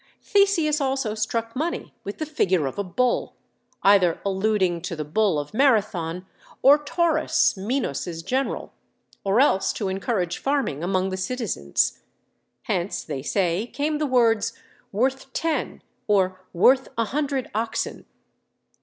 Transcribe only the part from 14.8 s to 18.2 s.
"worth ten," or "worth a hundred oxen."